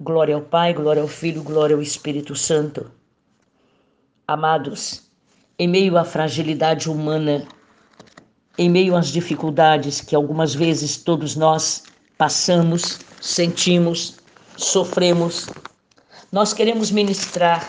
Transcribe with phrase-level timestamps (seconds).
[0.00, 2.88] Glória ao Pai, glória ao Filho, glória ao Espírito Santo.
[4.28, 5.02] Amados,
[5.58, 7.44] em meio à fragilidade humana,
[8.56, 11.82] em meio às dificuldades que algumas vezes todos nós
[12.16, 14.18] passamos, sentimos,
[14.56, 15.48] sofremos,
[16.30, 17.68] nós queremos ministrar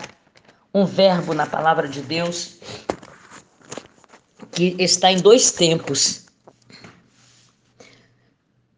[0.72, 2.58] um verbo na palavra de Deus
[4.52, 6.19] que está em dois tempos.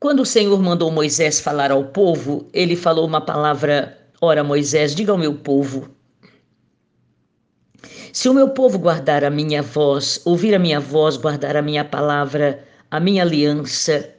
[0.02, 5.12] Quando o Senhor mandou Moisés falar ao povo, ele falou uma palavra: Ora, Moisés, diga
[5.12, 5.88] ao meu povo.
[8.12, 11.84] Se o meu povo guardar a minha voz, ouvir a minha voz, guardar a minha
[11.84, 14.12] palavra, a minha aliança,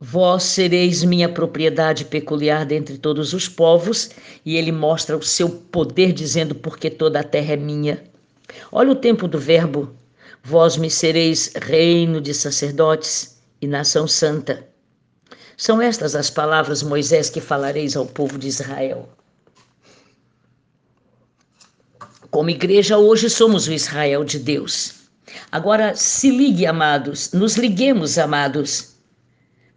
[0.00, 4.08] vós sereis minha propriedade peculiar dentre todos os povos,
[4.42, 8.02] e ele mostra o seu poder, dizendo: Porque toda a terra é minha.
[8.72, 9.94] Olha o tempo do verbo:
[10.42, 13.33] Vós me sereis reino de sacerdotes
[13.64, 14.68] e nação santa.
[15.56, 19.08] São estas as palavras, Moisés, que falareis ao povo de Israel.
[22.30, 24.94] Como igreja, hoje somos o Israel de Deus.
[25.50, 28.94] Agora, se ligue, amados, nos liguemos, amados.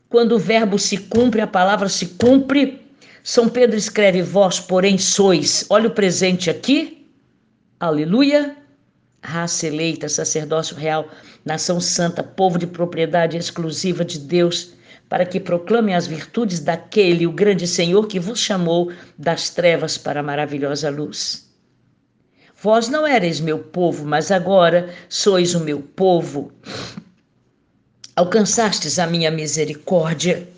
[0.10, 2.82] Quando o verbo se cumpre, a palavra se cumpre.
[3.24, 5.66] São Pedro escreve: Vós, porém, sois.
[5.70, 7.08] Olha o presente aqui.
[7.80, 8.67] Aleluia
[9.22, 11.08] raça eleita, sacerdócio real,
[11.44, 14.74] nação santa, povo de propriedade exclusiva de Deus,
[15.10, 20.20] para que proclame as virtudes daquele, o grande Senhor, que vos chamou das trevas para
[20.20, 21.48] a maravilhosa luz.
[22.62, 26.52] Vós não ereis meu povo, mas agora sois o meu povo.
[28.16, 30.50] Alcançastes a minha misericórdia.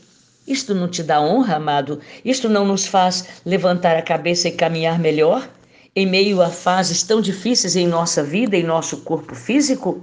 [0.47, 1.99] Isto não te dá honra, amado?
[2.23, 5.47] Isto não nos faz levantar a cabeça e caminhar melhor?
[5.99, 10.01] Em meio a fases tão difíceis em nossa vida, em nosso corpo físico,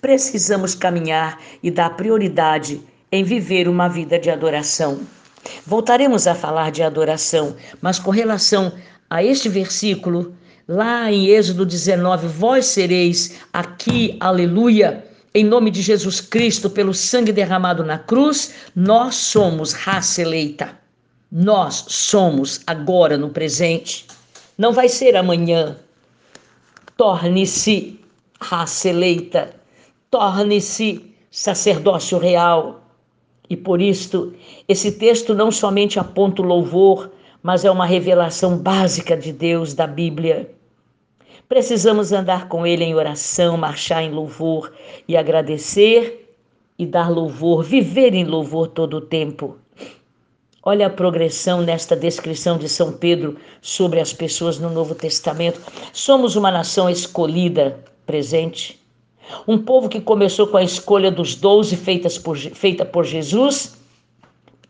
[0.00, 2.80] precisamos caminhar e dar prioridade
[3.12, 5.00] em viver uma vida de adoração.
[5.66, 8.72] Voltaremos a falar de adoração, mas com relação
[9.10, 10.34] a este versículo,
[10.66, 15.04] lá em Êxodo 19, vós sereis aqui, aleluia,
[15.34, 20.70] em nome de Jesus Cristo, pelo sangue derramado na cruz, nós somos raça eleita.
[21.30, 24.06] Nós somos agora no presente
[24.56, 25.78] não vai ser amanhã.
[26.96, 28.00] Torne-se
[28.40, 29.54] raça eleita,
[30.10, 32.80] torne-se sacerdócio real.
[33.50, 34.32] E por isto,
[34.68, 37.10] esse texto não somente aponta o louvor,
[37.42, 40.50] mas é uma revelação básica de Deus da Bíblia.
[41.48, 44.72] Precisamos andar com Ele em oração, marchar em louvor
[45.06, 46.36] e agradecer
[46.78, 49.58] e dar louvor, viver em louvor todo o tempo.
[50.66, 55.60] Olha a progressão nesta descrição de São Pedro sobre as pessoas no Novo Testamento.
[55.92, 58.82] Somos uma nação escolhida, presente.
[59.46, 61.76] Um povo que começou com a escolha dos doze
[62.22, 63.76] por, feita por Jesus.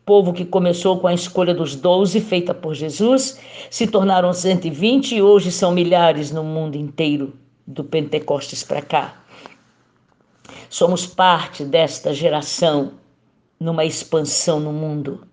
[0.04, 3.38] Povo que começou com a escolha dos doze feita por Jesus,
[3.70, 7.32] se tornaram 120 e hoje são milhares no mundo inteiro,
[7.64, 9.14] do Pentecostes para cá.
[10.68, 12.94] Somos parte desta geração
[13.60, 15.24] numa expansão no mundo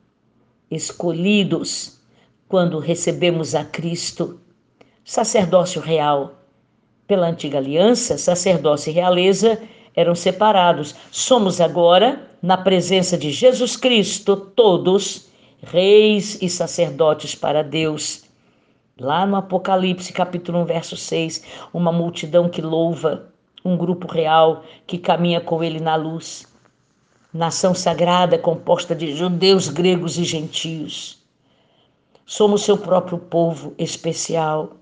[0.72, 2.00] escolhidos
[2.48, 4.40] quando recebemos a Cristo,
[5.04, 6.36] sacerdócio real.
[7.06, 9.62] Pela antiga aliança, sacerdócio e realeza
[9.94, 10.96] eram separados.
[11.12, 15.30] Somos agora, na presença de Jesus Cristo, todos
[15.62, 18.24] reis e sacerdotes para Deus.
[19.00, 21.44] Lá no Apocalipse, capítulo 1, verso 6,
[21.74, 23.28] uma multidão que louva,
[23.64, 26.51] um grupo real que caminha com ele na luz
[27.34, 31.20] nação sagrada composta de judeus, gregos e gentios.
[32.26, 34.78] Somos seu próprio povo especial.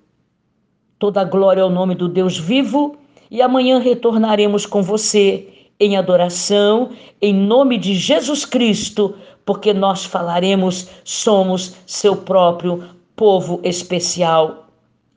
[0.97, 2.97] Toda glória ao nome do Deus vivo
[3.29, 5.47] e amanhã retornaremos com você
[5.79, 14.68] em adoração, em nome de Jesus Cristo, porque nós falaremos, somos seu próprio povo especial.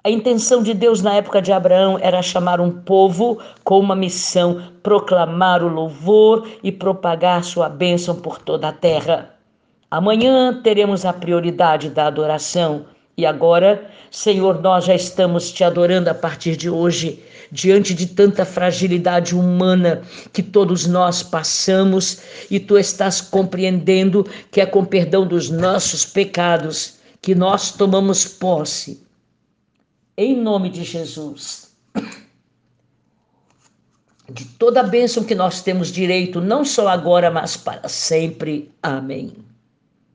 [0.04, 4.60] A intenção de Deus na época de Abraão era chamar um povo com uma missão,
[4.82, 9.30] proclamar o louvor e propagar sua bênção por toda a terra.
[9.88, 12.84] Amanhã teremos a prioridade da adoração.
[13.16, 17.22] E agora, Senhor, nós já estamos te adorando a partir de hoje,
[17.52, 20.02] diante de tanta fragilidade humana
[20.32, 22.20] que todos nós passamos,
[22.50, 29.01] e tu estás compreendendo que é com perdão dos nossos pecados que nós tomamos posse
[30.16, 31.74] em nome de Jesus.
[34.30, 38.72] De toda a bênção que nós temos direito, não só agora, mas para sempre.
[38.82, 39.51] Amém.